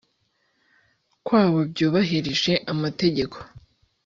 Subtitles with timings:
[1.25, 3.37] kwabo byu bahirije amategeko